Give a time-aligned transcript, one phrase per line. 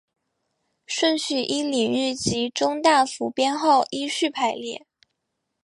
[0.87, 4.87] 顺序依领域及中大服编号依序排列。